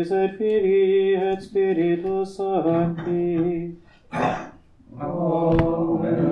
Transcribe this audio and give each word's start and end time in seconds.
Patris 0.00 0.12
et 0.12 0.28
Filii 0.38 1.14
et 1.14 1.40
Spiritus 1.42 2.36
Sancti. 2.36 3.76
Amen. 4.98 6.30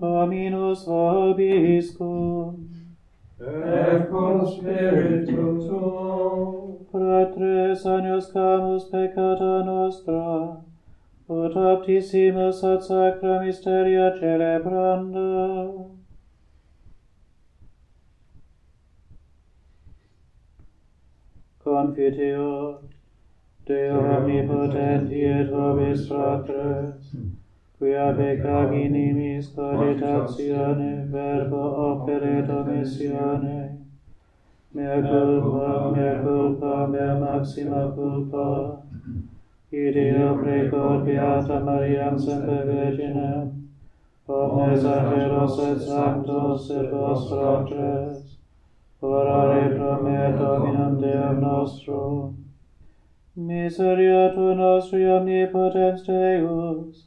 Dominus 0.00 0.86
vobiscum. 0.86 2.54
Et 3.40 4.08
cum 4.10 4.46
spiritu 4.46 5.58
tuum. 5.68 6.76
Fratres 6.90 7.86
agnus 7.86 8.32
camus 8.32 8.84
peccata 8.90 9.64
nostra, 9.64 10.56
ut 11.28 11.56
aptissimus 11.56 12.64
ad 12.64 12.80
sacra 12.80 13.40
misteria 13.44 14.10
celebranda. 14.18 15.81
pitio, 22.02 22.80
Deo 23.64 23.98
omnipotenti 24.16 25.20
et 25.22 25.50
vobis 25.50 26.08
fratres, 26.08 27.12
quia 27.78 28.06
peccavi 28.16 28.88
nimis 28.90 29.52
caritatione 29.54 31.06
verbo 31.12 31.62
opere 31.84 32.42
domissione, 32.48 33.78
mea 34.74 34.98
culpa, 35.00 35.92
mea 35.94 36.18
culpa, 36.24 36.88
mea 36.88 37.14
maxima 37.20 37.84
culpa, 37.94 38.82
ideo 39.70 40.34
precor 40.42 41.04
beata 41.06 41.60
Mariam 41.60 42.18
semper 42.18 42.66
virginem, 42.66 43.48
omnes 44.26 44.84
angelos 44.84 45.58
et 45.70 45.78
sanctos 45.86 46.70
et 46.70 46.90
vos 46.90 47.28
fratres, 47.30 48.31
orare 49.02 49.76
pro 49.76 50.02
me 50.02 50.32
Dominum 50.38 51.00
Deum 51.00 51.40
nostrum. 51.40 52.36
Miseriatur 53.36 54.54
nostri 54.56 55.04
omnipotens 55.10 56.02
Deus, 56.06 57.06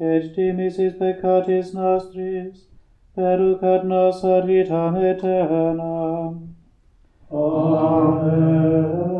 et 0.00 0.34
dimisis 0.36 0.94
peccatis 0.94 1.74
nostris, 1.74 2.66
perucat 3.14 3.84
nos 3.84 4.24
ad 4.24 4.46
vitam 4.46 4.94
aeternam. 4.94 6.54
Amen. 7.30 9.13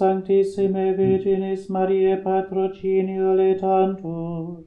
sanctissime 0.00 0.86
virginis 0.98 1.68
Mariae 1.70 2.22
patrocinio 2.22 3.34
letantur, 3.40 4.64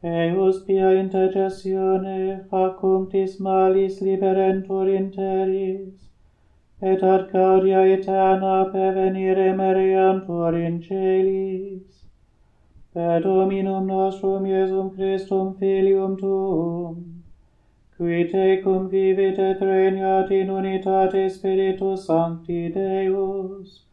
Eus 0.00 0.62
pia 0.64 0.90
intercessione 0.94 2.44
facuntis 2.48 3.40
malis 3.40 4.00
liberentur 4.00 4.86
interis, 4.96 6.08
et 6.80 7.02
ad 7.02 7.32
gaudia 7.32 7.80
aeterna 7.80 8.70
pervenire 8.70 9.48
meriantur 9.56 10.54
in 10.54 10.80
celis. 10.80 12.04
Per 12.94 13.20
Dominum 13.22 13.86
nostrum 13.86 14.44
Iesum 14.44 14.94
Christum 14.94 15.56
Filium 15.58 16.16
Tuum, 16.16 17.24
qui 17.96 18.24
tecum 18.30 18.88
vivit 18.88 19.38
et 19.38 19.60
regnat 19.60 20.30
in 20.30 20.48
unitate 20.48 21.28
Spiritus 21.28 22.06
Sancti 22.06 22.68
Deus, 22.68 23.87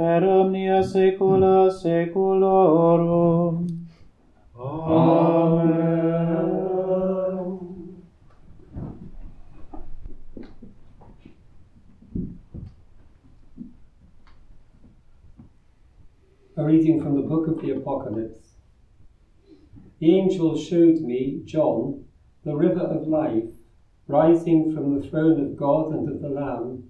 per 0.00 0.24
omnia 0.24 0.82
saecula 0.82 1.70
saeculorum. 1.70 3.56
Amen. 4.58 5.90
A 16.56 16.64
reading 16.64 17.02
from 17.02 17.16
the 17.16 17.20
book 17.20 17.46
of 17.48 17.60
the 17.60 17.72
Apocalypse. 17.72 18.56
The 19.98 20.18
angel 20.18 20.56
showed 20.56 21.02
me, 21.02 21.42
John, 21.44 22.06
the 22.42 22.56
river 22.56 22.86
of 22.86 23.06
life, 23.06 23.52
rising 24.08 24.72
from 24.74 24.94
the 24.98 25.06
throne 25.06 25.44
of 25.44 25.58
God 25.58 25.92
and 25.92 26.08
of 26.08 26.22
the 26.22 26.30
Lamb, 26.30 26.89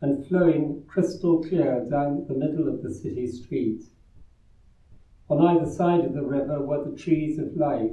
and 0.00 0.26
flowing 0.26 0.82
crystal 0.86 1.42
clear 1.42 1.84
down 1.88 2.26
the 2.26 2.34
middle 2.34 2.68
of 2.68 2.82
the 2.82 2.92
city 2.92 3.26
street. 3.26 3.84
On 5.28 5.40
either 5.40 5.70
side 5.70 6.04
of 6.04 6.14
the 6.14 6.22
river 6.22 6.60
were 6.60 6.84
the 6.84 6.96
trees 6.96 7.38
of 7.38 7.56
life, 7.56 7.92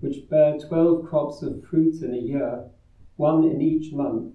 which 0.00 0.28
bear 0.28 0.58
twelve 0.58 1.06
crops 1.06 1.42
of 1.42 1.64
fruit 1.64 2.02
in 2.02 2.14
a 2.14 2.18
year, 2.18 2.64
one 3.16 3.44
in 3.44 3.60
each 3.60 3.92
month, 3.92 4.34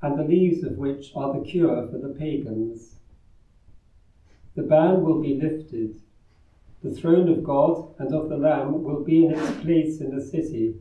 and 0.00 0.18
the 0.18 0.24
leaves 0.24 0.62
of 0.62 0.78
which 0.78 1.12
are 1.14 1.38
the 1.38 1.44
cure 1.44 1.86
for 1.88 1.98
the 1.98 2.14
pagans. 2.14 2.96
The 4.54 4.62
ban 4.62 5.02
will 5.02 5.20
be 5.20 5.40
lifted. 5.40 5.96
The 6.82 6.90
throne 6.90 7.28
of 7.28 7.44
God 7.44 7.94
and 7.98 8.14
of 8.14 8.28
the 8.28 8.36
Lamb 8.36 8.82
will 8.82 9.04
be 9.04 9.24
in 9.24 9.32
its 9.32 9.50
place 9.62 10.00
in 10.00 10.14
the 10.14 10.22
city. 10.22 10.76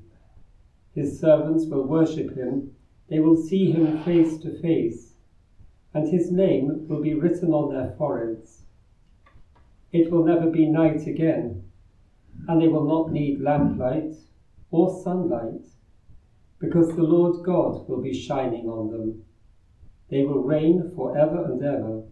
His 0.93 1.19
servants 1.19 1.65
will 1.65 1.85
worship 1.85 2.35
him. 2.35 2.75
They 3.09 3.19
will 3.19 3.37
see 3.37 3.71
him 3.71 4.03
face 4.03 4.37
to 4.39 4.59
face 4.61 5.07
and 5.97 6.09
his 6.09 6.31
name 6.31 6.87
will 6.87 7.01
be 7.01 7.15
written 7.15 7.51
on 7.51 7.73
their 7.73 7.95
foreheads. 7.97 8.65
It 9.91 10.11
will 10.11 10.23
never 10.23 10.47
be 10.47 10.67
night 10.67 11.07
again, 11.07 11.63
and 12.47 12.61
they 12.61 12.67
will 12.67 12.85
not 12.85 13.11
need 13.11 13.41
lamplight 13.41 14.15
or 14.69 15.01
sunlight, 15.03 15.65
because 16.59 16.89
the 16.89 17.01
Lord 17.01 17.43
God 17.43 17.89
will 17.89 17.99
be 17.99 18.13
shining 18.13 18.67
on 18.67 18.91
them. 18.91 19.23
They 20.09 20.23
will 20.23 20.43
reign 20.43 20.91
for 20.95 21.17
ever 21.17 21.45
and 21.45 21.63
ever. 21.63 22.03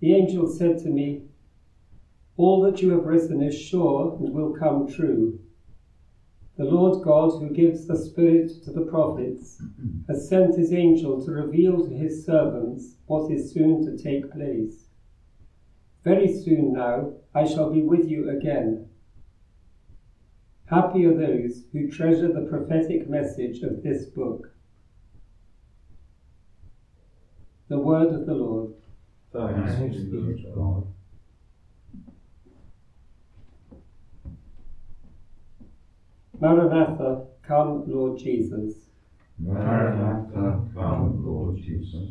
The 0.00 0.14
angel 0.14 0.46
said 0.46 0.78
to 0.78 0.88
me, 0.88 1.24
All 2.38 2.62
that 2.62 2.80
you 2.80 2.90
have 2.92 3.04
written 3.04 3.42
is 3.42 3.54
sure 3.54 4.16
and 4.18 4.32
will 4.32 4.54
come 4.54 4.88
true. 4.88 5.40
The 6.58 6.64
Lord 6.64 7.04
God, 7.04 7.40
who 7.40 7.50
gives 7.50 7.86
the 7.86 7.96
Spirit 7.96 8.50
to 8.64 8.72
the 8.72 8.82
prophets, 8.82 9.62
has 10.08 10.28
sent 10.28 10.56
his 10.56 10.72
angel 10.72 11.24
to 11.24 11.30
reveal 11.30 11.86
to 11.86 11.94
his 11.94 12.26
servants 12.26 12.96
what 13.06 13.30
is 13.30 13.52
soon 13.52 13.86
to 13.86 14.02
take 14.02 14.32
place. 14.32 14.86
Very 16.02 16.26
soon 16.26 16.72
now 16.72 17.12
I 17.32 17.46
shall 17.46 17.72
be 17.72 17.82
with 17.82 18.08
you 18.08 18.30
again. 18.30 18.88
Happy 20.66 21.04
are 21.04 21.16
those 21.16 21.62
who 21.72 21.88
treasure 21.88 22.32
the 22.32 22.48
prophetic 22.50 23.08
message 23.08 23.62
of 23.62 23.84
this 23.84 24.06
book. 24.06 24.50
The 27.68 27.78
word 27.78 28.12
of 28.12 28.26
the 28.26 28.34
Lord. 28.34 28.72
Thanks 29.32 29.96
be 30.00 30.42
to 30.42 30.52
God. 30.56 30.88
Maranatha, 36.40 37.26
come, 37.42 37.84
Lord 37.86 38.18
Jesus. 38.18 38.74
Maranatha, 39.38 40.64
come, 40.72 41.24
Lord 41.24 41.56
Jesus. 41.56 42.10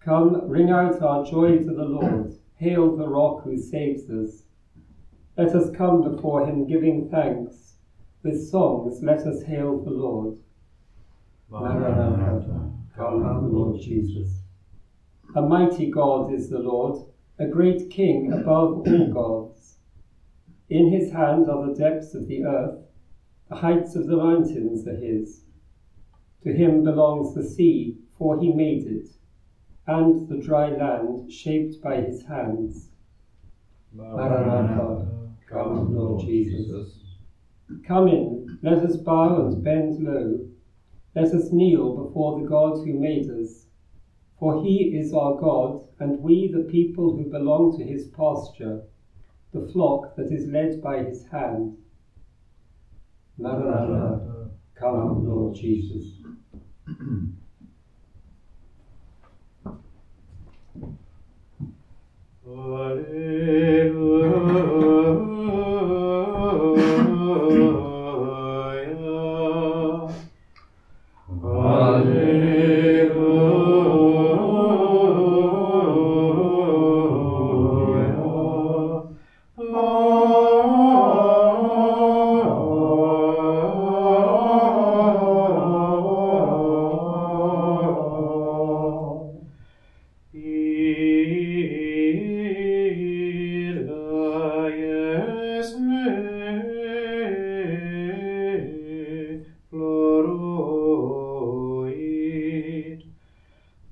Come, 0.00 0.48
ring 0.48 0.70
out 0.70 1.02
our 1.02 1.24
joy 1.24 1.58
to 1.58 1.74
the 1.74 1.84
Lord. 1.84 2.32
Hail 2.56 2.96
the 2.96 3.06
rock 3.06 3.44
who 3.44 3.58
saves 3.58 4.08
us. 4.08 4.44
Let 5.36 5.54
us 5.54 5.76
come 5.76 6.02
before 6.02 6.46
him 6.46 6.66
giving 6.66 7.10
thanks. 7.10 7.74
With 8.22 8.48
songs, 8.48 9.02
let 9.02 9.26
us 9.26 9.42
hail 9.42 9.82
the 9.82 9.90
Lord. 9.90 10.36
Maranatha, 11.50 12.70
come, 12.96 13.52
Lord 13.52 13.80
Jesus. 13.80 14.40
A 15.34 15.42
mighty 15.42 15.90
God 15.90 16.32
is 16.32 16.48
the 16.48 16.60
Lord, 16.60 17.04
a 17.38 17.46
great 17.46 17.90
King 17.90 18.32
above 18.32 18.88
all 18.88 19.10
gods. 19.12 19.76
In 20.70 20.90
his 20.90 21.12
hand 21.12 21.50
are 21.50 21.68
the 21.68 21.74
depths 21.74 22.14
of 22.14 22.26
the 22.26 22.44
earth, 22.44 22.78
the 23.48 23.56
heights 23.56 23.94
of 23.94 24.06
the 24.06 24.16
mountains 24.16 24.86
are 24.86 24.96
his. 24.96 25.42
To 26.42 26.52
him 26.52 26.82
belongs 26.82 27.34
the 27.34 27.44
sea, 27.44 27.96
for 28.18 28.38
he 28.40 28.52
made 28.52 28.86
it, 28.86 29.08
and 29.86 30.28
the 30.28 30.38
dry 30.38 30.68
land 30.70 31.32
shaped 31.32 31.80
by 31.82 32.00
his 32.00 32.24
hands. 32.24 32.88
Maranatha, 33.92 35.06
come, 35.48 35.94
Lord 35.94 36.26
Jesus. 36.26 37.04
Come 37.86 38.08
in, 38.08 38.58
let 38.62 38.78
us 38.78 38.96
bow 38.96 39.46
and 39.46 39.62
bend 39.62 40.02
low. 40.02 40.46
Let 41.14 41.32
us 41.32 41.52
kneel 41.52 41.96
before 41.96 42.40
the 42.40 42.46
God 42.48 42.84
who 42.84 42.98
made 42.98 43.30
us. 43.30 43.66
For 44.38 44.62
he 44.62 44.96
is 44.96 45.14
our 45.14 45.34
God, 45.40 45.82
and 45.98 46.20
we 46.20 46.52
the 46.52 46.64
people 46.70 47.16
who 47.16 47.30
belong 47.30 47.76
to 47.78 47.84
his 47.84 48.08
pasture, 48.08 48.82
the 49.52 49.66
flock 49.72 50.14
that 50.16 50.30
is 50.30 50.46
led 50.46 50.82
by 50.82 51.02
his 51.02 51.26
hand. 51.28 51.78
Maranatha, 53.38 54.50
come, 54.78 55.24
Lord 55.26 55.54
Jesus. 55.54 56.20
Alleluia. 62.46 64.26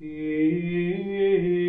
Amen. 0.01 1.64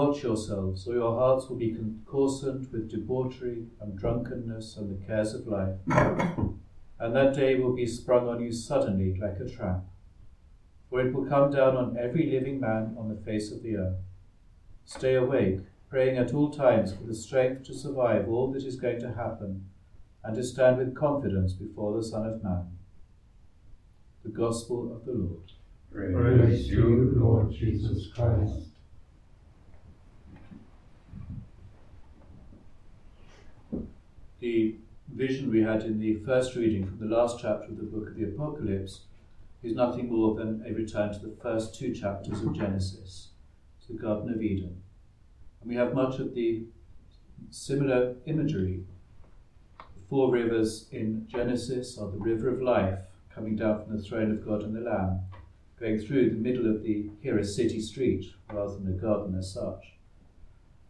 Watch 0.00 0.22
yourselves, 0.22 0.88
or 0.88 0.94
your 0.94 1.14
hearts 1.14 1.50
will 1.50 1.58
be 1.58 1.74
concorsant 1.74 2.72
with 2.72 2.90
debauchery 2.90 3.66
and 3.82 3.98
drunkenness 3.98 4.78
and 4.78 4.88
the 4.88 5.06
cares 5.06 5.34
of 5.34 5.46
life. 5.46 5.76
and 6.98 7.14
that 7.14 7.34
day 7.34 7.56
will 7.56 7.74
be 7.74 7.86
sprung 7.86 8.26
on 8.26 8.40
you 8.40 8.50
suddenly 8.50 9.14
like 9.20 9.38
a 9.38 9.46
trap. 9.46 9.82
For 10.88 11.06
it 11.06 11.12
will 11.12 11.26
come 11.26 11.50
down 11.50 11.76
on 11.76 11.98
every 11.98 12.30
living 12.30 12.58
man 12.60 12.96
on 12.98 13.10
the 13.10 13.22
face 13.30 13.52
of 13.52 13.62
the 13.62 13.76
earth. 13.76 13.98
Stay 14.86 15.16
awake, 15.16 15.60
praying 15.90 16.16
at 16.16 16.32
all 16.32 16.48
times 16.50 16.94
for 16.94 17.02
the 17.02 17.14
strength 17.14 17.64
to 17.64 17.74
survive 17.74 18.26
all 18.26 18.50
that 18.52 18.64
is 18.64 18.76
going 18.76 19.00
to 19.00 19.12
happen 19.12 19.68
and 20.24 20.34
to 20.34 20.42
stand 20.42 20.78
with 20.78 20.96
confidence 20.96 21.52
before 21.52 21.94
the 21.94 22.02
Son 22.02 22.24
of 22.24 22.42
Man. 22.42 22.68
The 24.22 24.30
Gospel 24.30 24.96
of 24.96 25.04
the 25.04 25.12
Lord. 25.12 25.52
Praise 25.92 26.68
you, 26.68 27.12
Lord 27.16 27.52
Jesus 27.52 28.06
Christ. 28.14 28.69
The 34.40 34.76
vision 35.14 35.50
we 35.50 35.60
had 35.60 35.82
in 35.82 36.00
the 36.00 36.14
first 36.24 36.56
reading 36.56 36.86
from 36.86 36.98
the 36.98 37.14
last 37.14 37.40
chapter 37.42 37.68
of 37.68 37.76
the 37.76 37.82
book 37.82 38.08
of 38.08 38.16
the 38.16 38.24
Apocalypse 38.24 39.02
is 39.62 39.74
nothing 39.74 40.10
more 40.10 40.34
than 40.34 40.64
a 40.66 40.72
return 40.72 41.12
to 41.12 41.18
the 41.18 41.36
first 41.42 41.74
two 41.74 41.94
chapters 41.94 42.40
of 42.40 42.54
Genesis, 42.54 43.28
to 43.86 43.92
the 43.92 43.98
Garden 43.98 44.32
of 44.32 44.40
Eden. 44.40 44.80
And 45.60 45.68
we 45.68 45.76
have 45.76 45.92
much 45.92 46.20
of 46.20 46.34
the 46.34 46.64
similar 47.50 48.14
imagery. 48.24 48.82
The 49.78 50.06
four 50.08 50.32
rivers 50.32 50.88
in 50.90 51.26
Genesis 51.28 51.98
are 51.98 52.10
the 52.10 52.16
river 52.16 52.48
of 52.48 52.62
life 52.62 53.00
coming 53.28 53.56
down 53.56 53.84
from 53.84 53.94
the 53.94 54.02
throne 54.02 54.30
of 54.30 54.42
God 54.42 54.62
and 54.62 54.74
the 54.74 54.80
Lamb, 54.80 55.20
going 55.78 55.98
through 55.98 56.30
the 56.30 56.36
middle 56.36 56.66
of 56.66 56.82
the 56.82 57.10
here 57.20 57.38
a 57.38 57.44
city 57.44 57.82
street 57.82 58.32
rather 58.50 58.78
than 58.78 58.88
a 58.88 58.96
garden 58.96 59.34
as 59.34 59.52
such. 59.52 59.98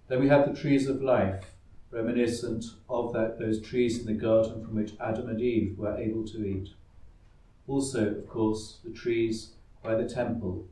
Then 0.07 0.21
we 0.21 0.28
have 0.28 0.47
the 0.47 0.61
trees 0.61 0.88
of 0.88 1.02
life, 1.02 1.50
reminiscent 1.90 2.64
of 2.88 3.12
that, 3.12 3.38
those 3.38 3.61
trees 3.61 3.99
in 3.99 4.06
the 4.06 4.12
garden 4.12 4.64
from 4.64 4.76
which 4.76 4.92
Adam 5.00 5.28
and 5.28 5.40
Eve 5.40 5.76
were 5.76 5.97
able 5.97 6.25
to 6.28 6.44
eat. 6.44 6.70
Also, 7.66 8.09
of 8.11 8.28
course, 8.28 8.78
the 8.85 8.90
trees 8.90 9.52
by 9.82 9.94
the 9.94 10.09
temple, 10.09 10.66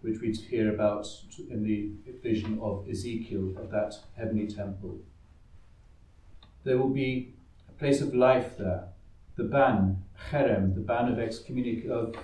which 0.00 0.20
we 0.20 0.32
hear 0.32 0.72
about 0.74 1.08
in 1.50 1.62
the 1.62 1.90
vision 2.22 2.58
of 2.60 2.88
Ezekiel 2.88 3.54
of 3.56 3.70
that 3.70 3.94
heavenly 4.16 4.46
temple. 4.46 4.98
There 6.64 6.78
will 6.78 6.90
be 6.90 7.34
a 7.68 7.72
place 7.72 8.00
of 8.00 8.14
life 8.14 8.56
there. 8.58 8.88
The 9.36 9.44
ban, 9.44 10.04
cherem, 10.30 10.74
the 10.74 10.80
ban 10.80 11.10
of, 11.10 11.18
excommunic- 11.18 11.88
of 11.88 12.14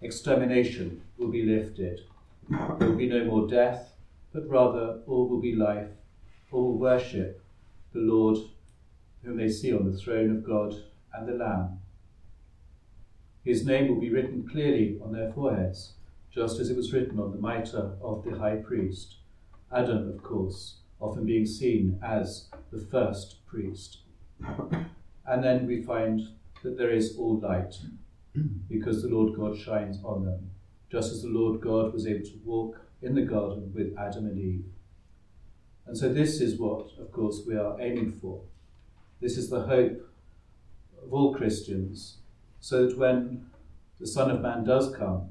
extermination, 0.00 1.02
will 1.18 1.28
be 1.28 1.44
lifted. 1.44 2.00
There 2.48 2.88
will 2.88 2.96
be 2.96 3.08
no 3.08 3.24
more 3.24 3.46
death, 3.46 3.94
but 4.32 4.48
rather 4.48 5.00
all 5.06 5.28
will 5.28 5.40
be 5.40 5.54
life. 5.54 5.88
All 6.50 6.78
worship 6.78 7.42
the 7.96 8.02
Lord, 8.02 8.36
whom 9.24 9.38
they 9.38 9.48
see 9.48 9.72
on 9.72 9.90
the 9.90 9.96
throne 9.96 10.30
of 10.30 10.44
God 10.44 10.74
and 11.14 11.26
the 11.26 11.32
Lamb. 11.32 11.80
His 13.42 13.64
name 13.64 13.88
will 13.88 14.00
be 14.00 14.10
written 14.10 14.46
clearly 14.46 14.98
on 15.02 15.12
their 15.12 15.32
foreheads, 15.32 15.94
just 16.30 16.60
as 16.60 16.68
it 16.68 16.76
was 16.76 16.92
written 16.92 17.18
on 17.18 17.30
the 17.32 17.38
mitre 17.38 17.96
of 18.02 18.22
the 18.24 18.38
high 18.38 18.56
priest. 18.56 19.16
Adam, 19.72 20.08
of 20.10 20.22
course, 20.22 20.76
often 21.00 21.24
being 21.24 21.46
seen 21.46 21.98
as 22.02 22.48
the 22.70 22.86
first 22.90 23.44
priest. 23.46 23.98
And 25.28 25.42
then 25.42 25.66
we 25.66 25.82
find 25.82 26.20
that 26.62 26.78
there 26.78 26.92
is 26.92 27.16
all 27.16 27.40
light, 27.40 27.74
because 28.68 29.02
the 29.02 29.08
Lord 29.08 29.34
God 29.34 29.58
shines 29.58 29.98
on 30.04 30.24
them, 30.24 30.50
just 30.88 31.10
as 31.10 31.22
the 31.22 31.28
Lord 31.28 31.60
God 31.60 31.92
was 31.92 32.06
able 32.06 32.24
to 32.24 32.40
walk 32.44 32.80
in 33.02 33.16
the 33.16 33.22
garden 33.22 33.72
with 33.74 33.98
Adam 33.98 34.26
and 34.26 34.38
Eve. 34.38 34.64
And 35.86 35.96
so, 35.96 36.12
this 36.12 36.40
is 36.40 36.58
what, 36.58 36.90
of 36.98 37.12
course, 37.12 37.42
we 37.46 37.56
are 37.56 37.80
aiming 37.80 38.12
for. 38.12 38.40
This 39.20 39.38
is 39.38 39.48
the 39.48 39.62
hope 39.62 40.00
of 41.02 41.12
all 41.12 41.34
Christians, 41.34 42.18
so 42.60 42.86
that 42.86 42.98
when 42.98 43.46
the 44.00 44.06
Son 44.06 44.30
of 44.30 44.40
Man 44.40 44.64
does 44.64 44.94
come, 44.94 45.28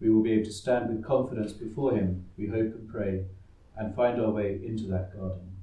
we 0.00 0.10
will 0.10 0.22
be 0.22 0.32
able 0.32 0.44
to 0.44 0.52
stand 0.52 0.88
with 0.88 1.04
confidence 1.04 1.52
before 1.52 1.94
him, 1.94 2.26
we 2.36 2.48
hope 2.48 2.74
and 2.74 2.90
pray, 2.90 3.24
and 3.76 3.94
find 3.94 4.20
our 4.20 4.30
way 4.30 4.60
into 4.64 4.84
that 4.88 5.16
garden. 5.16 5.54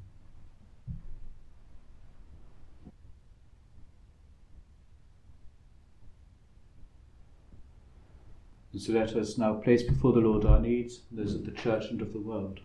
So 8.78 8.94
let 8.94 9.16
us 9.16 9.38
now 9.38 9.56
place 9.56 9.84
before 9.84 10.14
the 10.14 10.22
Lord 10.22 10.44
our 10.46 10.60
needs, 10.60 11.02
those 11.12 11.36
of 11.36 11.46
the 11.46 11.52
church 11.52 11.92
and 11.92 12.02
of 12.02 12.14
the 12.14 12.20
world. 12.20 12.62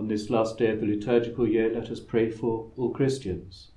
On 0.00 0.08
this 0.08 0.30
last 0.30 0.56
day 0.56 0.70
of 0.70 0.80
the 0.80 0.86
liturgical 0.86 1.46
year, 1.46 1.70
let 1.74 1.90
us 1.90 2.00
pray 2.00 2.30
for 2.30 2.72
all 2.78 2.88
Christians, 2.88 3.70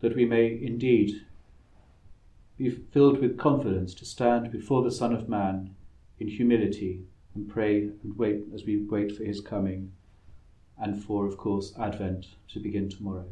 that 0.00 0.16
we 0.16 0.24
may 0.24 0.60
indeed 0.60 1.24
be 2.58 2.70
filled 2.70 3.20
with 3.20 3.38
confidence 3.38 3.94
to 3.94 4.04
stand 4.04 4.50
before 4.50 4.82
the 4.82 4.90
Son 4.90 5.14
of 5.14 5.28
Man 5.28 5.76
in 6.18 6.26
humility 6.26 7.04
and 7.36 7.48
pray 7.48 7.82
and 8.02 8.18
wait 8.18 8.46
as 8.52 8.64
we 8.64 8.78
wait 8.78 9.16
for 9.16 9.22
his 9.22 9.40
coming 9.40 9.92
and 10.76 11.00
for, 11.04 11.24
of 11.24 11.36
course, 11.36 11.72
Advent 11.78 12.26
to 12.48 12.58
begin 12.58 12.90
tomorrow. 12.90 13.28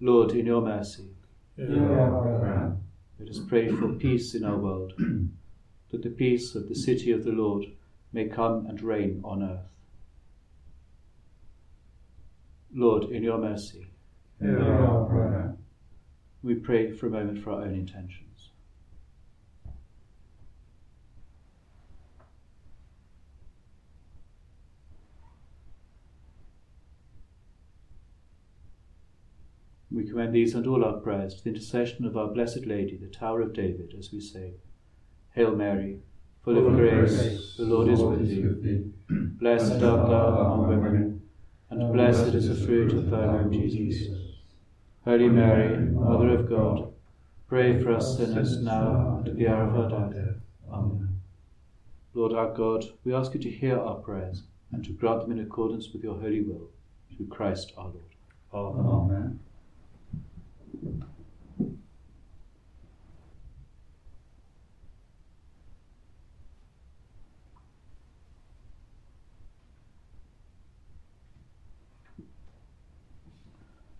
Lord, 0.00 0.32
in 0.32 0.44
your 0.44 0.60
mercy, 0.60 1.08
let 1.56 1.70
us 3.26 3.38
pray 3.48 3.70
for 3.70 3.94
peace 3.94 4.34
in 4.34 4.44
our 4.44 4.58
world, 4.58 4.92
that 5.90 6.02
the 6.02 6.10
peace 6.10 6.54
of 6.54 6.68
the 6.68 6.74
city 6.74 7.10
of 7.10 7.24
the 7.24 7.32
Lord 7.32 7.64
may 8.12 8.28
come 8.28 8.66
and 8.66 8.80
reign 8.82 9.20
on 9.24 9.42
earth. 9.42 9.68
Lord, 12.74 13.04
in 13.04 13.22
your 13.22 13.38
mercy, 13.38 13.88
Hear 14.40 14.60
our 14.60 15.04
prayer. 15.04 15.56
we 16.42 16.54
pray 16.54 16.90
for 16.92 17.06
a 17.06 17.10
moment 17.10 17.42
for 17.42 17.52
our 17.52 17.62
own 17.62 17.74
intentions. 17.74 18.50
We 29.90 30.06
commend 30.08 30.34
these 30.34 30.54
and 30.54 30.66
all 30.66 30.84
our 30.84 31.00
prayers 31.00 31.34
to 31.34 31.44
the 31.44 31.50
intercession 31.50 32.06
of 32.06 32.16
our 32.16 32.28
Blessed 32.28 32.64
Lady, 32.66 32.96
the 32.96 33.08
Tower 33.08 33.42
of 33.42 33.52
David, 33.52 33.94
as 33.98 34.10
we 34.10 34.20
say, 34.20 34.54
Hail 35.34 35.54
Mary, 35.54 36.00
full 36.44 36.58
of 36.58 36.74
grace, 36.74 37.56
the 37.56 37.64
Lord 37.64 37.88
is 37.88 38.00
with 38.00 38.62
thee. 38.62 38.90
Blessed 39.40 39.82
art 39.82 40.08
thou 40.08 40.28
among 40.28 40.68
women, 40.68 41.22
and 41.70 41.92
blessed 41.92 42.34
is 42.34 42.48
the 42.48 42.66
fruit 42.66 42.92
of 42.92 43.10
thy 43.10 43.26
womb, 43.26 43.52
Jesus. 43.52 44.18
Holy 45.04 45.28
Mary, 45.28 45.78
Mother 45.90 46.30
of 46.30 46.48
God, 46.48 46.92
pray 47.48 47.82
for 47.82 47.92
us 47.92 48.16
sinners 48.16 48.62
now 48.62 49.16
and 49.18 49.28
at 49.28 49.36
the 49.36 49.48
hour 49.48 49.64
of 49.64 49.92
our 49.92 50.12
death. 50.12 50.36
Amen. 50.72 51.20
Lord 52.14 52.32
our 52.32 52.52
God, 52.54 52.84
we 53.04 53.14
ask 53.14 53.34
you 53.34 53.40
to 53.40 53.50
hear 53.50 53.78
our 53.78 53.96
prayers 53.96 54.42
and 54.70 54.84
to 54.84 54.92
grant 54.92 55.22
them 55.22 55.32
in 55.32 55.40
accordance 55.40 55.92
with 55.92 56.02
your 56.02 56.18
holy 56.18 56.40
will, 56.40 56.70
through 57.16 57.26
Christ 57.28 57.72
our 57.76 57.86
Lord. 57.86 57.96
Amen. 58.54 58.86
Amen. 58.86 59.40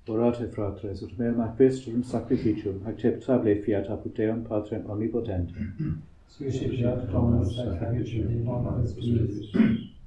Orate, 0.09 0.49
fratres, 0.49 1.02
ut 1.02 1.18
mea 1.18 1.54
vestrum 1.59 2.02
sacrificium, 2.02 2.80
acceptable 2.87 3.54
fiat 3.62 3.88
apud 3.88 4.14
Deum 4.16 4.42
Patrem 4.42 4.82
omnipotentem. 4.90 6.00
Suicidat 6.28 7.09
Thomas 7.11 7.54
sacrificium 7.54 8.30
in 8.30 8.44
nomine 8.44 8.87
Spiritus, 8.88 9.54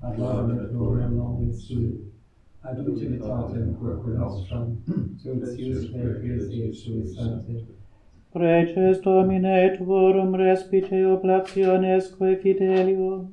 ad 0.02 0.18
laudem 0.20 0.60
et 0.60 0.72
gloriam 0.74 1.16
nomis 1.16 1.62
sui, 1.68 1.94
ad 2.62 2.80
utilitatem 2.80 3.76
quoque 3.80 4.18
nostram, 4.18 4.74
tuus 5.24 5.56
ius 5.58 5.86
peccus 5.94 6.50
iesui 6.52 7.08
sancti. 7.08 7.64
Preces 8.34 9.00
Domine 9.00 9.78
Tuorum 9.78 10.36
respice 10.36 11.06
oblationesque 11.06 12.36
fidelium, 12.42 13.30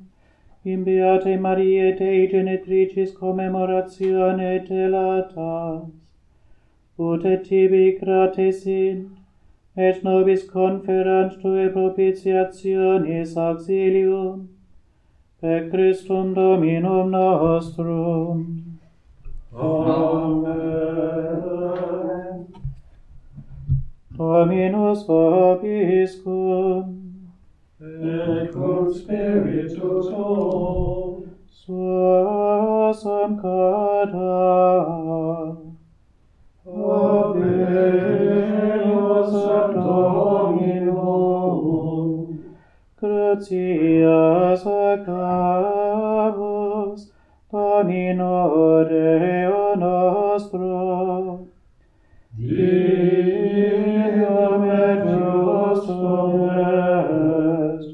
in 0.63 0.85
Beate 0.85 1.37
Mariae 1.37 1.97
Dei 1.97 2.27
Genitricis 2.31 3.11
commemoratione 3.11 4.63
telatas, 4.65 6.02
ut 6.99 7.25
et 7.25 7.43
tibi 7.43 7.97
gratis 7.99 8.65
in, 8.65 9.09
et 9.75 10.03
nobis 10.03 10.43
conferant 10.43 11.29
tue 11.41 11.69
propitiationis 11.73 13.35
auxilium, 13.35 14.47
per 15.41 15.69
Christum 15.69 16.33
Dominum 16.33 17.11
nostrum. 17.11 18.79
Amen. 19.55 20.83
Dominus 24.15 25.07
vobiscum, 25.07 26.83
et 27.81 28.51
cum 28.53 28.93
spiritu 28.93 30.01
tuo, 30.05 31.25
suasam 31.49 33.41
sancta, 33.41 35.62
Deus 37.73 39.33
ad 39.33 39.73
Dominum, 39.85 42.05
gratias 43.01 44.63
acamus, 44.89 47.01
Domino 47.51 48.35
Deo 48.89 49.65
nostro. 49.75 51.47
Dium 52.37 54.63
et 54.63 55.03
justum 55.05 56.49
est, 56.49 57.85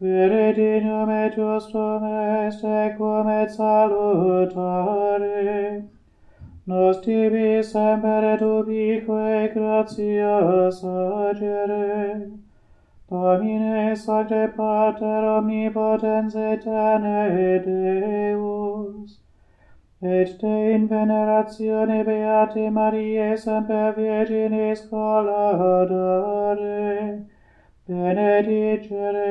Veredinum 0.00 1.10
et 1.10 1.32
justum 1.34 2.04
est, 2.04 2.64
equum 2.64 3.28
et 3.28 3.48
salutare, 3.48 5.29
Nos 6.70 7.00
tibi 7.00 7.62
semper 7.64 8.38
dubique 8.38 9.52
gratia 9.52 10.70
sagere. 10.70 12.30
Domine 13.10 13.96
sacre 13.96 14.44
pater 14.56 15.24
omnipotens 15.38 16.34
eterne 16.36 17.20
Deus, 17.64 19.18
et 20.00 20.38
te 20.38 20.54
in 20.74 20.86
veneratione 20.86 22.04
Beate 22.04 22.70
Mariae 22.70 23.36
semper 23.36 23.90
Virginis 23.96 24.80
colladare, 24.88 26.86
benedicere 27.88 29.28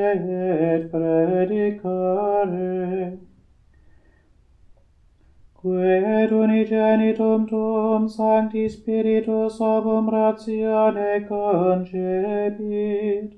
et 0.76 0.92
predicare 0.92 2.70
quae 5.62 5.98
et 6.20 6.32
unigenitum 6.42 7.42
tuum 7.50 8.08
sancti 8.08 8.70
spiritus 8.70 9.60
ob 9.60 9.86
umbratione 9.98 11.28
concepit. 11.28 13.30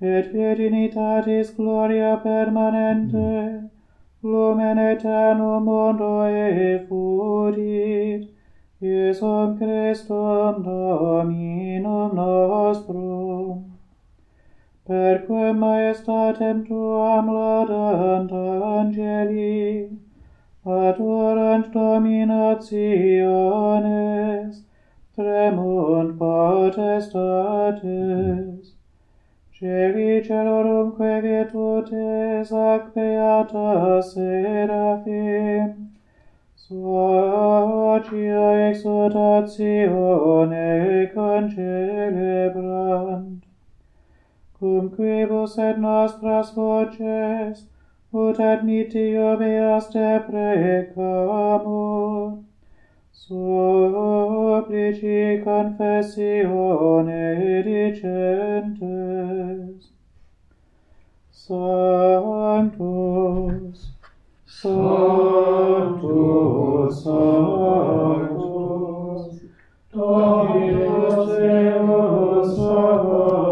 Et 0.00 0.32
virginitatis 0.32 1.56
gloria 1.56 2.20
permanente 2.22 3.70
lumen 4.22 4.78
eternum 4.78 5.64
mondo 5.64 6.26
effudit, 6.26 8.28
Iesum 8.80 9.58
Christum 9.58 10.62
Dominum 10.62 12.14
nostrum, 12.14 13.64
per 14.86 15.26
quem 15.26 15.58
maestatem 15.58 16.64
tuam 16.64 17.26
laudant 17.26 18.30
angeli, 18.30 19.90
adorant 20.64 21.72
dominationes, 21.72 24.62
tremunt 25.14 26.18
potestates, 26.18 27.78
Celi 29.58 30.22
celorumque 30.22 31.20
virtutes 31.20 32.52
ac 32.52 32.94
beata 32.94 34.00
seraphim, 34.00 35.90
socia 36.54 38.70
exhortatione 38.70 41.10
concelebrant, 41.12 43.42
cum 44.60 44.90
quibus 44.90 45.58
et 45.58 45.78
nostras 45.78 46.54
voces, 46.54 47.66
ut 48.12 48.38
admiti 48.40 49.16
obeas 49.18 49.88
te 49.92 50.20
precamur, 50.26 51.68
supplici 53.12 54.40
confessione 55.44 57.22
dicentes. 57.64 59.18
Sanctus, 61.48 62.78
Sanctus, 64.44 65.84
Sanctus, 67.04 68.42
Dominus 69.90 71.28
Deus 71.38 72.48
Sabaoth, 72.56 73.47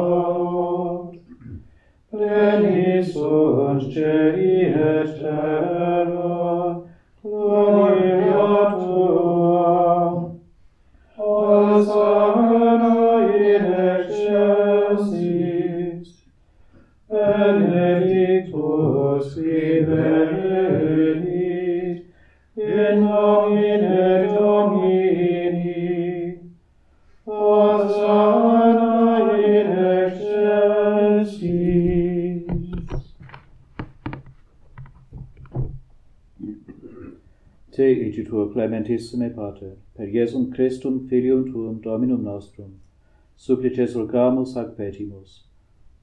Dominus 3.76 3.92
Cei 3.92 4.64
et 4.64 5.20
Terra, 5.20 6.82
gloria 7.22 8.70
Tua, 8.70 10.32
Hosanna 11.18 12.56
in 13.36 13.64
excelsis, 13.92 15.28
benedictus 17.10 18.46
in 19.36 19.86
clementissime 38.66 39.30
Pater, 39.30 39.76
per 39.94 40.08
Iesum 40.08 40.52
Christum 40.52 41.08
Filium 41.08 41.44
Tuum 41.52 41.80
Dominum 41.80 42.24
nostrum, 42.24 42.80
supplices 43.36 43.94
rogamus 43.94 44.56
ac 44.56 44.76
petimus, 44.76 45.44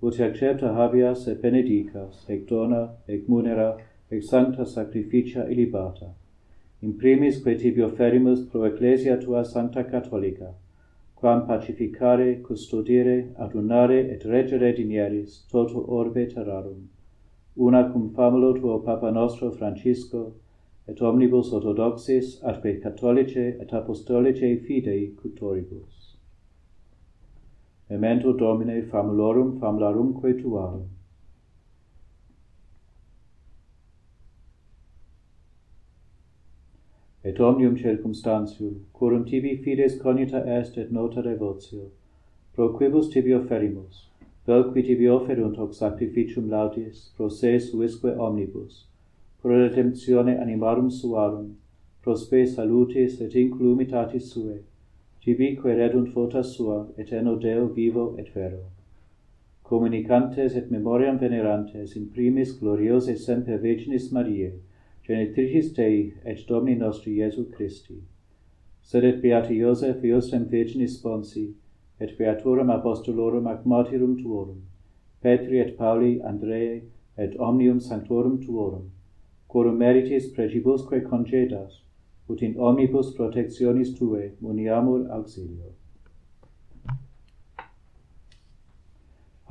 ut 0.02 0.20
accepta 0.20 0.74
habeas 0.74 1.28
et 1.28 1.42
benedicas, 1.42 2.26
ec 2.30 2.48
dona, 2.48 2.96
ec 3.08 3.28
munera, 3.28 3.78
ec 4.10 4.24
sancta 4.24 4.66
sacrificia 4.66 5.46
illibata, 5.50 6.14
in 6.82 6.94
primis 6.94 7.44
que 7.44 7.56
tibi 7.56 7.82
offerimus 7.82 8.50
pro 8.50 8.64
ecclesia 8.64 9.18
tua 9.18 9.44
sancta 9.44 9.84
catholica, 9.84 10.54
quam 11.16 11.46
pacificare, 11.46 12.42
custodire, 12.42 13.34
adunare 13.38 14.10
et 14.10 14.24
regere 14.24 14.72
dinieris 14.74 15.44
toto 15.52 15.84
orbe 15.90 16.28
terrarum, 16.28 16.88
una 17.58 17.92
cum 17.92 18.14
famulo 18.14 18.54
tuo 18.54 18.80
Papa 18.80 19.12
nostro 19.12 19.52
Francisco, 19.52 20.34
et 20.88 21.02
omnibus 21.02 21.54
orthodoxis 21.54 22.40
atque 22.44 22.82
catholice 22.82 23.38
et 23.62 23.74
apostolice 23.74 24.60
fidei 24.66 25.16
cutoribus. 25.22 26.18
Memento 27.90 28.34
Domine 28.34 28.82
famulorum 28.84 29.60
famularumque 29.60 30.42
tuarum. 30.42 30.90
Et 37.24 37.40
omnium 37.40 37.78
circumstantium, 37.78 38.86
quorum 38.92 39.24
tibi 39.24 39.56
fides 39.64 39.98
cognita 40.02 40.44
est 40.46 40.78
et 40.78 40.92
nota 40.92 41.22
devotio, 41.22 41.92
pro 42.54 42.74
quibus 42.78 43.10
tibi 43.10 43.34
offerimus, 43.34 44.10
vel 44.46 44.74
qui 44.74 44.84
tibi 44.84 45.08
offerunt 45.08 45.56
hoc 45.58 45.74
sacrificium 45.74 46.50
laudis, 46.50 47.14
pro 47.16 47.30
se 47.30 47.60
suisque 47.60 48.12
omnibus, 48.18 48.88
pro 49.44 49.58
redemptione 49.60 50.40
animarum 50.40 50.90
suarum, 50.90 51.58
pro 52.02 52.16
spe 52.16 52.46
salutis 52.48 53.20
et 53.20 53.34
inclumitatis 53.36 54.30
suae, 54.32 54.60
tibique 55.22 55.74
redunt 55.80 56.14
vota 56.14 56.44
sua, 56.44 56.88
eterno 56.98 57.36
Deo 57.36 57.66
vivo 57.68 58.16
et 58.18 58.30
vero. 58.34 58.62
Communicantes 59.64 60.56
et 60.56 60.72
memoriam 60.72 61.20
venerantes 61.20 61.98
in 61.98 62.08
primis 62.16 62.56
gloriose 62.58 63.18
semper 63.18 63.58
Virginis 63.58 64.14
Mariae, 64.14 64.54
genitricis 65.06 65.74
Dei 65.76 66.14
et 66.24 66.48
Domini 66.48 66.80
nostri 66.80 67.20
Iesu 67.20 67.46
Christi. 67.52 68.00
Sed 68.82 69.04
et 69.04 69.22
beati 69.22 69.60
Iosef 69.60 70.04
Iosem 70.06 70.48
Virginis 70.48 70.96
sponsi, 71.02 71.50
et 72.00 72.18
Beaturum 72.18 72.70
apostolorum 72.70 73.48
ac 73.48 73.66
martyrum 73.66 74.16
tuorum, 74.24 74.64
Petri 75.22 75.60
et 75.60 75.78
Pauli, 75.78 76.22
Andrei, 76.24 76.82
et 77.18 77.36
omnium 77.40 77.82
sanctorum 77.82 78.40
tuorum, 78.40 78.92
quorum 79.54 79.78
meritis 79.78 80.32
precibusque 80.34 81.04
concedas, 81.10 81.82
ut 82.28 82.42
in 82.42 82.56
omnibus 82.58 83.14
protectionis 83.14 83.94
tue 83.98 84.32
muniamur 84.42 85.06
auxilio. 85.12 85.70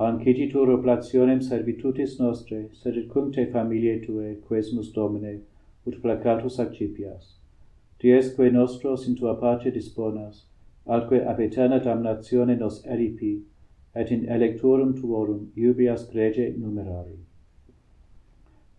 Anciditur 0.09 0.73
oblationem 0.75 1.39
servitutis 1.41 2.19
nostre, 2.19 2.65
sed 2.73 2.97
et 2.97 3.07
cum 3.13 3.31
te 3.31 3.45
familie 3.55 4.01
tue, 4.03 4.35
quesmus 4.49 4.91
Domine, 4.91 5.39
ut 5.87 6.01
placatus 6.01 6.59
accipias. 6.59 7.35
Diesque 8.01 8.51
nostros 8.51 9.07
in 9.07 9.15
tua 9.15 9.39
pace 9.39 9.71
disponas, 9.71 10.43
alque 10.85 11.23
ab 11.23 11.39
eterna 11.39 11.79
damnatione 11.79 12.59
nos 12.59 12.83
eripi, 12.85 13.37
et 13.95 14.11
in 14.11 14.27
electorum 14.27 14.97
tuorum 14.99 15.51
iubias 15.55 16.09
grege 16.11 16.51
numerari 16.57 17.21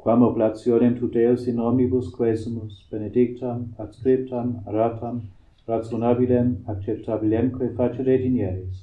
quam 0.04 0.22
oblationem 0.22 0.98
tuteus 0.98 1.46
in 1.48 1.58
omnibus 1.58 2.10
quesumus, 2.10 2.84
benedictam, 2.90 3.74
ad 3.78 3.94
scriptam, 3.94 4.62
ratam, 4.66 5.22
rationabilem, 5.66 6.56
acceptabilemque 6.68 7.74
facere 7.74 8.18
dinieris, 8.18 8.82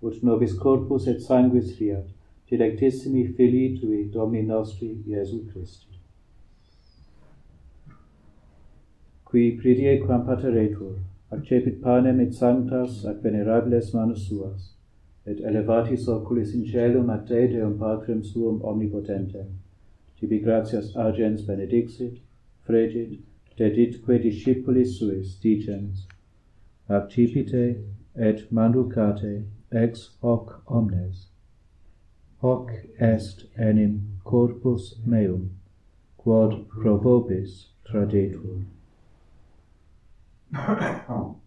ut 0.00 0.22
nobis 0.22 0.54
corpus 0.54 1.08
et 1.08 1.20
sanguis 1.20 1.72
fiat, 1.76 2.04
dilectissimi 2.48 3.24
Filii 3.34 3.80
Tui, 3.80 4.04
Domini 4.04 4.46
nostri, 4.46 5.02
Iesu 5.08 5.40
Christi. 5.50 5.98
Qui 9.24 9.58
pridie 9.60 9.98
quam 10.04 10.24
pateretur, 10.24 10.94
accepit 11.32 11.82
panem 11.82 12.20
et 12.20 12.34
sanctas 12.34 13.02
ac 13.04 13.18
venerables 13.24 13.90
manus 13.94 14.28
suas, 14.28 14.70
et 15.26 15.42
elevatis 15.42 16.06
oculis 16.06 16.54
in 16.54 16.64
celum 16.70 17.10
ad 17.10 17.26
te 17.26 17.48
Deum 17.48 17.76
Patrem 17.78 18.22
suum 18.22 18.62
omnipotentem, 18.62 19.50
tibi 20.22 20.38
gratias 20.38 20.94
agens 20.94 21.42
benedixit, 21.42 22.20
fregit, 22.64 23.18
deditque 23.58 24.22
discipulis 24.22 24.96
suis 24.98 25.36
dicens, 25.42 26.06
accipite 26.88 27.82
et 28.14 28.46
manducate 28.52 29.44
ex 29.72 30.10
hoc 30.22 30.62
omnes. 30.68 31.26
Hoc 32.40 32.70
est 33.00 33.46
enim 33.58 34.18
corpus 34.22 34.94
meum, 35.04 35.50
quod 36.16 36.68
pro 36.68 36.98
vobis 36.98 37.66
tradetur. 37.84 38.62
Oh. 41.08 41.41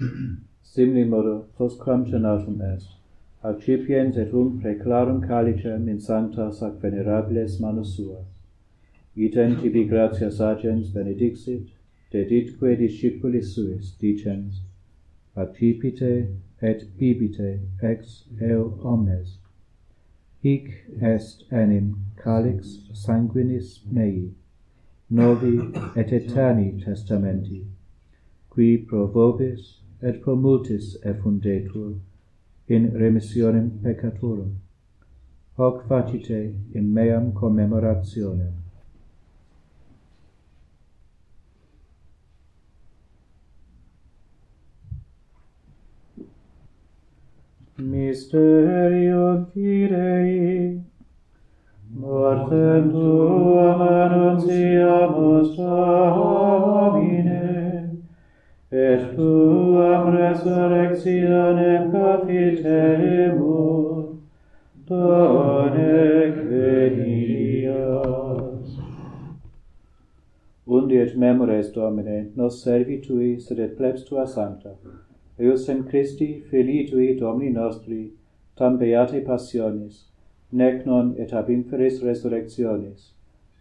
simili 0.64 1.08
modo 1.08 1.46
quam 1.56 2.04
cenatum 2.04 2.60
est, 2.60 2.88
accipiens 3.44 4.16
et 4.16 4.32
um 4.34 4.60
preclarum 4.60 5.20
calicem 5.22 5.88
in 5.88 6.00
sancta 6.00 6.50
sac 6.52 6.80
venerables 6.80 7.60
manus 7.60 7.94
suas. 7.96 8.26
Item 9.16 9.60
tibi 9.60 9.84
gratias 9.84 10.40
agens 10.40 10.90
benedixit, 10.90 11.68
deditque 12.10 12.76
discipulis 12.76 13.54
suis, 13.54 13.92
dicens, 14.00 14.62
accipite 15.36 16.28
et 16.60 16.84
bibite 16.98 17.60
ex 17.80 18.24
eo 18.40 18.78
omnes. 18.82 19.38
Hic 20.42 20.84
est 21.00 21.44
enim 21.52 21.94
calix 22.16 22.80
sanguinis 22.92 23.80
mei, 23.92 24.32
novi 25.08 25.58
et 25.94 26.12
eterni 26.12 26.82
testamenti, 26.84 27.64
qui 28.50 28.76
pro 28.78 29.06
vobis 29.06 29.83
et 30.04 30.20
pro 30.22 30.36
multis 30.36 30.86
effundetur 31.12 31.90
in 32.68 32.92
remissionem 33.02 33.70
peccatorum 33.82 34.52
hoc 35.56 35.86
facite 35.88 36.52
in 36.74 36.92
meam 36.92 37.32
commemorationem. 37.32 38.52
Mysterium 47.78 49.46
Fidei, 49.52 50.80
mortem 51.90 52.90
tuam 52.90 53.80
annunciamus 53.82 55.56
Domine, 55.56 57.53
et 58.74 59.14
tuam 59.14 60.08
resurrectione 60.16 61.90
profitemus, 61.92 63.36
donec 64.88 66.34
venias. 66.50 67.84
Undi 70.66 70.96
et 70.96 71.14
memores, 71.16 71.72
Domine, 71.72 72.32
nos 72.34 72.62
servi 72.64 73.00
Tui, 73.00 73.38
sed 73.40 73.58
et 73.60 73.76
plebs 73.76 74.04
Tua 74.04 74.26
Sancta, 74.26 74.74
eus 75.38 75.68
in 75.68 75.84
Christi, 75.84 76.42
Filii 76.50 76.86
Tui, 76.90 77.14
Domini 77.14 77.52
nostri, 77.52 78.12
tam 78.56 78.78
beate 78.78 79.20
passionis, 79.24 80.06
nec 80.50 80.84
non 80.84 81.14
et 81.16 81.32
ab 81.32 81.48
inferis 81.48 82.02
resurrectionis, 82.02 83.12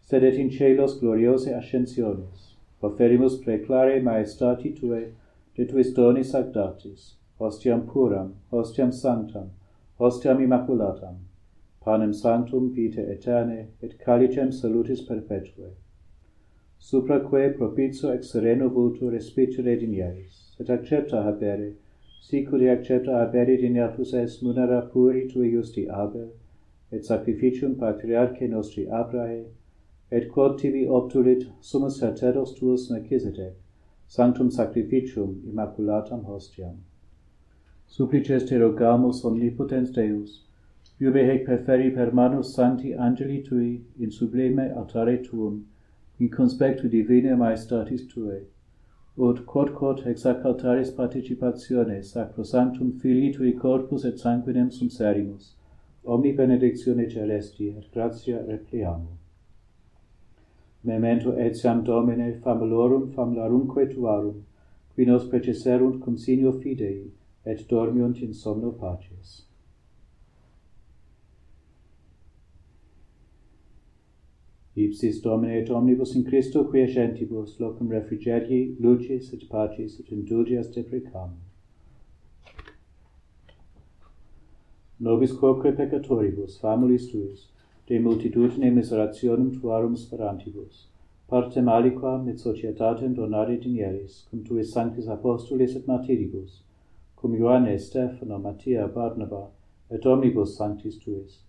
sed 0.02 0.24
et 0.24 0.42
in 0.42 0.50
celos 0.50 1.00
gloriose 1.00 1.54
ascensionis. 1.54 2.53
Offerimus 2.84 3.42
preclare 3.42 4.02
maestati 4.02 4.74
Tue, 4.76 5.14
de 5.56 5.66
Tuis 5.66 5.94
donis 5.94 6.34
actatis, 6.36 7.14
hostiam 7.40 7.86
puram, 7.88 8.34
hostiam 8.52 8.92
sanctam, 8.92 9.52
hostiam 9.98 10.42
immaculatam, 10.42 11.16
panem 11.86 12.12
sanctum 12.12 12.74
vite 12.74 13.00
eterne, 13.00 13.68
et 13.82 13.98
calicem 13.98 14.52
salutis 14.52 15.02
perpetue. 15.08 15.72
Supraque 16.78 17.56
propitio 17.58 18.12
ex 18.12 18.32
sereno 18.34 18.68
vultu 18.68 19.10
respicere 19.10 19.78
dinieris, 19.80 20.52
et 20.60 20.68
accepta 20.68 21.24
habere, 21.24 21.76
sicuri 22.22 22.68
accepta 22.68 23.16
habere 23.22 23.56
diniatus 23.62 24.14
es 24.14 24.42
munera 24.44 24.82
puri 24.92 25.30
Tui 25.30 25.50
justi 25.52 25.88
abel, 25.88 26.32
et 26.92 27.06
sacrificium 27.06 27.76
patriarche 27.76 28.50
nostri 28.50 28.90
Abrahe, 28.90 29.46
et 30.18 30.26
quod 30.32 30.60
tibi 30.60 30.86
obtulit 30.96 31.44
sumus 31.60 32.00
sacerdos 32.00 32.54
tuus 32.58 32.90
Melchizedek, 32.92 33.54
sanctum 34.08 34.50
sacrificium 34.52 35.32
immaculatam 35.50 36.26
hostiam. 36.26 36.76
Supplices 37.88 38.46
te 38.50 38.60
rogamus 38.60 39.24
omnipotens 39.30 39.92
Deus, 39.96 40.44
iube 41.00 41.22
hec 41.30 41.46
perferi 41.48 41.90
per 41.96 42.12
manus 42.20 42.54
sancti 42.54 42.94
angeli 43.08 43.42
tui 43.48 43.72
in 44.00 44.12
sublime 44.12 44.70
altare 44.82 45.18
tuum, 45.24 45.66
in 46.20 46.30
conspectu 46.30 46.88
divine 46.98 47.36
maestatis 47.42 48.06
tuae, 48.14 48.44
ut 49.18 49.44
quodquod 49.48 50.06
ex 50.14 50.28
ac 50.34 50.46
altaris 50.52 50.94
participatione 51.02 51.98
sacrosanctum 52.12 52.94
filii 53.02 53.34
tui 53.34 53.58
corpus 53.66 54.06
et 54.06 54.20
sanguinem 54.28 54.72
sumserimus, 54.72 55.52
omni 56.06 56.38
benedictione 56.44 57.10
celesti 57.10 57.74
et 57.78 57.92
gratia 57.92 58.46
repliamus 58.54 59.23
memento 60.84 61.32
etiam 61.38 61.84
domine 61.84 62.40
famulorum 62.42 63.14
famularumque 63.14 63.94
tuarum, 63.94 64.44
qui 64.96 65.06
nos 65.06 65.26
preceserunt 65.26 66.02
cum 66.04 66.18
signo 66.18 66.52
fidei, 66.52 67.12
et 67.46 67.68
dormiunt 67.68 68.22
in 68.22 68.34
somno 68.34 68.72
pacis. 68.72 69.44
Ipsis 74.76 75.22
Domine 75.22 75.60
et 75.62 75.70
omnibus 75.70 76.16
in 76.16 76.24
Christo 76.24 76.64
quiescentibus 76.64 77.60
locum 77.60 77.90
refrigerii, 77.90 78.76
lucis 78.80 79.32
et 79.34 79.48
pacis 79.50 80.00
et 80.00 80.12
indulgias 80.12 80.72
te. 80.74 80.84
Nobis 85.00 85.32
quoque 85.34 85.76
peccatoribus 85.76 86.60
famulis 86.60 87.12
tuis, 87.12 87.53
de 87.88 88.00
multitudine 88.00 88.70
miserationem 88.72 89.52
tuarum 89.52 89.96
sperantibus, 89.96 90.88
partem 91.28 91.68
aliquam 91.68 92.28
et 92.30 92.40
societatem 92.40 93.14
donare 93.14 93.58
dinieris, 93.64 94.26
cum 94.30 94.44
tuis 94.44 94.72
sanctis 94.72 95.08
apostolis 95.08 95.76
et 95.76 95.88
martiribus, 95.88 96.62
cum 97.16 97.36
Ioannes, 97.36 97.88
Stephano, 97.88 98.40
Mattia, 98.40 98.88
Barnaba, 98.88 99.50
et 99.90 100.06
omnibus 100.06 100.56
sanctis 100.58 100.98
tuis, 100.98 101.42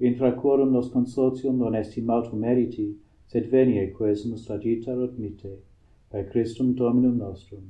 intra 0.00 0.32
quorum 0.32 0.72
nos 0.72 0.90
consortium 0.90 1.56
non 1.58 1.74
estimatum 1.74 2.38
meriti, 2.38 2.94
sed 3.26 3.50
venie 3.50 3.90
quesumus 3.92 4.46
traditar 4.46 4.96
ut 4.96 5.18
mite, 5.18 5.56
per 6.10 6.28
Christum 6.30 6.74
Dominum 6.74 7.18
nostrum, 7.18 7.64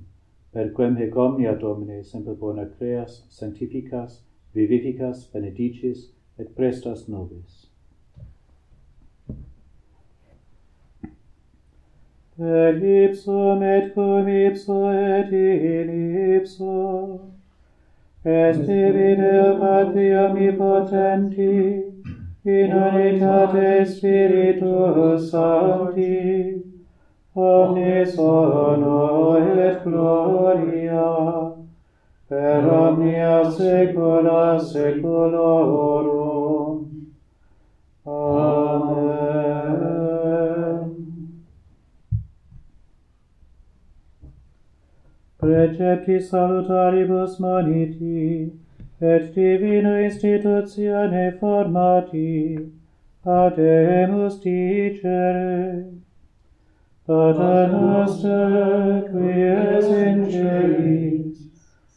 per 0.52 0.72
quem 0.74 0.96
hec 0.96 1.16
omnia 1.16 1.54
Domine 1.54 2.02
semper 2.04 2.34
bona 2.34 2.66
creas, 2.66 3.22
sanctificas, 3.30 4.22
vivificas, 4.54 5.26
benedicis, 5.32 6.10
et 6.38 6.54
prestas 6.54 7.08
nobis. 7.08 7.67
et 12.40 12.82
ipsum 12.82 13.62
et 13.62 13.92
cum 13.94 14.28
ipsa 14.28 14.92
et 14.94 15.32
in 15.32 15.88
ipsa, 16.36 17.18
est 18.24 18.58
divinum 18.66 20.34
mi 20.34 20.52
potenti, 20.52 21.82
in 22.44 22.70
unitate 22.70 23.84
Spiritus 23.86 25.30
Sancti, 25.30 26.62
omnis 27.34 28.18
ono 28.18 29.36
et 29.36 29.82
gloria, 29.84 31.08
per 32.28 32.64
omnia 32.70 33.50
saecula 33.50 34.60
saeculorum. 34.60 36.37
precepti 45.40 46.20
salutaribus 46.20 47.38
moniti, 47.38 48.50
et 49.00 49.34
divina 49.34 50.00
institutione 50.00 51.36
formati, 51.38 52.72
ad 53.24 53.58
emus 53.58 54.40
dicere. 54.40 55.84
Pater 57.06 57.72
noster, 57.72 59.02
qui 59.10 59.42
es 59.42 59.86
in 59.86 60.30
celis, 60.30 61.38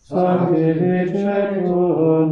sanctificetur 0.07 2.27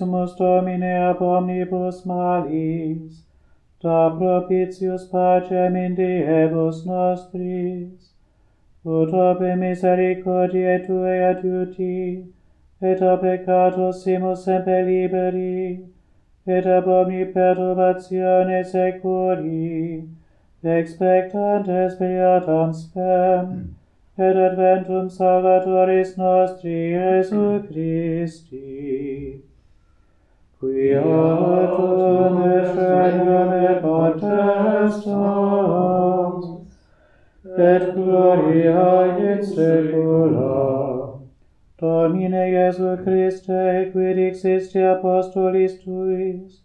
exumus 0.00 0.34
Domine 0.34 1.10
ab 1.10 1.20
omnibus 1.20 2.06
malis, 2.06 3.22
da 3.82 4.10
propitius 4.10 5.10
pacem 5.10 5.76
in 5.76 5.94
diebus 5.94 6.86
nostris, 6.86 8.12
ut 8.84 9.12
ope 9.12 9.54
misericordiae 9.60 10.86
Tue 10.86 11.16
adiuti, 11.30 12.24
et 12.80 13.02
a 13.02 13.18
peccatos 13.18 14.02
simus 14.04 14.44
semper 14.44 14.84
liberi, 14.86 15.84
et 16.46 16.66
ab 16.66 16.88
omni 16.88 17.26
perturbatione 17.26 18.64
securi, 18.64 20.08
expectantes 20.64 21.98
beatam 22.00 22.72
spem, 22.72 23.76
et 24.16 24.36
adventum 24.48 25.10
Salvatoris 25.10 26.16
nostri, 26.16 26.92
Jesu 26.92 27.62
Christi. 27.68 29.49
Fiat 30.60 31.76
in 31.80 32.34
aeternum 32.46 33.80
partes 33.80 35.04
tam, 35.04 36.66
et 37.56 37.94
gloria 37.94 39.16
in 39.28 39.40
saecula. 39.40 41.18
Domine 41.78 42.44
Iesu 42.52 43.02
Christe, 43.02 43.90
quid 43.92 44.18
existi 44.18 44.84
apostolis 44.84 45.82
tuis, 45.82 46.60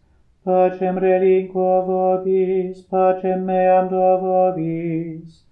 pacem 0.46 1.00
relinquo 1.00 1.86
vobis, 1.88 2.82
pacem 2.92 3.46
meam 3.46 3.88
do 3.88 4.20
vobis, 4.20 5.44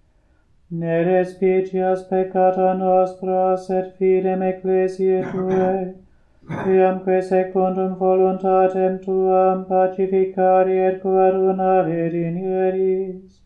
ne 0.70 1.04
respicias 1.06 2.04
peccata 2.10 2.74
nostra, 2.74 3.56
sed 3.56 3.94
fidem 3.98 4.42
ecclesiae 4.52 5.24
tuae, 5.32 6.03
iamque 6.50 7.22
secundum 7.22 7.96
voluntatem 7.96 9.00
tuam 9.04 9.66
pacificari 9.66 10.78
et 10.88 11.02
coadunavit 11.02 12.14
in 12.14 12.36
hieris, 12.38 13.42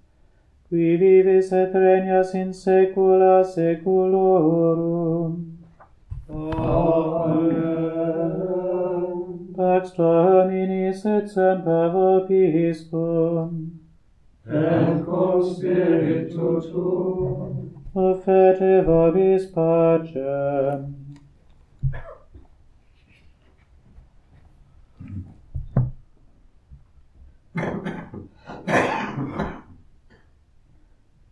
qui 0.70 0.98
vivis 0.98 1.52
et 1.52 1.74
regnas 1.74 2.34
in 2.34 2.54
saecula 2.54 3.44
saeculorum. 3.44 5.34
Amen. 6.30 7.88
Pax 9.56 9.92
Domini 9.98 10.88
et 10.88 11.28
semper 11.28 11.90
vobiscum. 11.94 13.72
Et 14.46 15.06
cum 15.06 15.44
spiritu 15.44 16.62
tuum. 16.62 17.72
Offerte 17.96 18.84
vobis 18.86 19.46
pacem. 19.54 21.07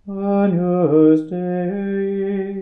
Agnus 0.07 1.21
Dei, 1.31 2.61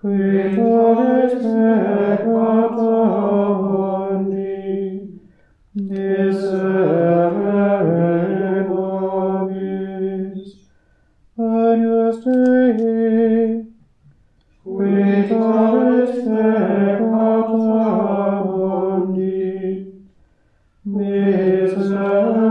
qui 0.00 0.54
todes 0.54 1.32
peccata 1.42 2.92
mundi, 3.58 5.18
miserere 5.72 6.54
nobis. 8.68 10.40
Agnus 11.36 12.22
Dei, 12.22 13.74
qui 14.62 15.26
todes 15.28 16.14
peccata 16.22 17.58
mundi, 18.44 19.42
miserere 20.84 22.43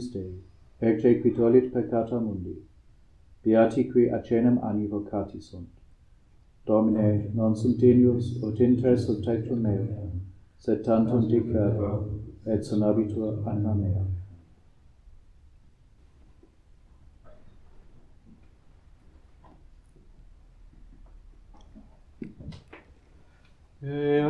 Agnus 0.00 0.10
Dei, 0.10 0.42
ecce 0.78 1.20
qui 1.20 1.32
tollit 1.32 1.70
peccata 1.70 2.18
mundi. 2.18 2.66
Beati 3.42 3.86
qui 3.86 4.08
acenem 4.08 4.58
anni 4.62 4.86
vocati 4.86 5.40
sunt. 5.40 5.68
Domine, 6.64 7.30
non 7.34 7.54
sum 7.54 7.76
tenius, 7.76 8.40
ut 8.42 8.58
inter 8.60 8.98
subtectum 8.98 9.60
meo, 9.60 10.10
sed 10.56 10.82
tantum 10.82 11.26
dicere, 11.26 12.04
et 12.44 12.64
sonabitur 12.64 13.42
anima 13.44 13.74
mea. 13.74 14.06
Et 23.82 24.20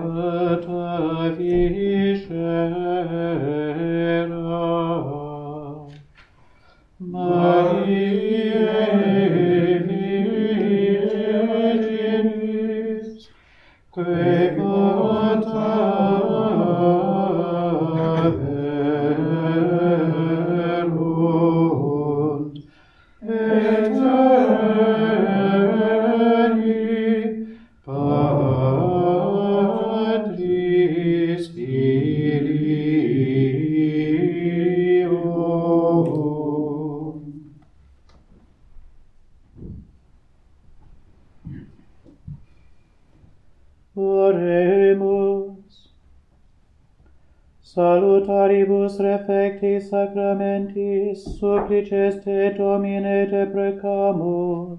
sacramentis 50.11 51.25
supplices 51.39 52.23
te 52.25 52.51
domine 52.57 53.29
te 53.31 53.47
precamur, 53.47 54.79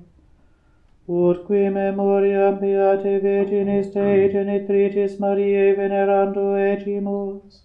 ut 1.08 1.46
qui 1.48 1.70
memoriam 1.70 2.60
beate 2.60 3.20
virginis 3.22 3.94
Dei 3.94 4.30
genitritis 4.30 5.20
Mariae 5.20 5.76
venerando 5.78 6.56
egimus, 6.56 7.62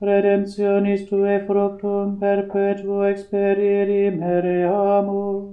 redemptionis 0.00 1.08
tue 1.08 1.44
fructum 1.46 2.18
perpetuo 2.20 3.02
experierimere 3.10 4.64
amor, 4.68 5.50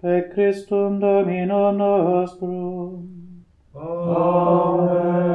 per 0.00 0.30
Christum 0.34 0.98
dominum 1.00 1.76
nostrum. 1.76 3.44
Amen. 3.76 5.30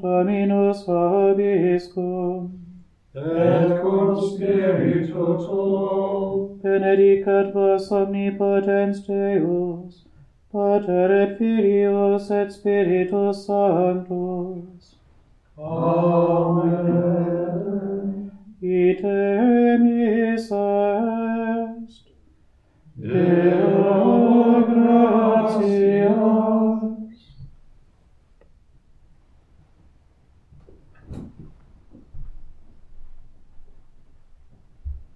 Dominus 0.00 0.84
vobiscum 0.86 2.61
et 3.14 3.80
cum 3.82 4.16
spiritu 4.16 5.36
tuo. 5.44 6.58
Benedicat 6.62 7.52
vos 7.52 7.90
omnipotens 7.92 9.06
Deus, 9.06 10.04
Pater 10.50 11.10
et 11.10 11.36
Filius 11.36 12.30
et 12.30 12.50
Spiritus 12.50 13.46
Sanctus. 13.46 14.96
Amen. 15.58 17.02
Ite 18.62 19.04
emis 19.04 20.50
est. 20.50 22.04
Deus 22.96 23.51